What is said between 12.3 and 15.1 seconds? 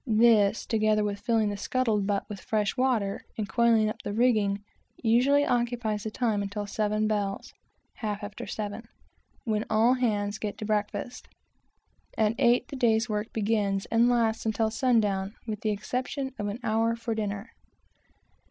eight, the day's work begins, and lasts until sun